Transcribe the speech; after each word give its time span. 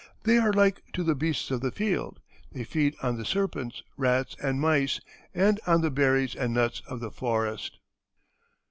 They 0.23 0.39
are 0.39 0.51
like 0.51 0.81
to 0.93 1.03
the 1.03 1.13
beasts 1.13 1.51
of 1.51 1.61
the 1.61 1.69
field. 1.69 2.21
They 2.51 2.63
feed 2.63 2.95
on 3.03 3.17
the 3.17 3.23
serpents, 3.23 3.83
rats, 3.97 4.35
and 4.41 4.59
mice, 4.59 4.99
and 5.31 5.59
on 5.67 5.81
the 5.81 5.91
berries 5.91 6.33
and 6.33 6.55
nuts 6.55 6.81
of 6.87 7.01
the 7.01 7.11
forest. 7.11 7.77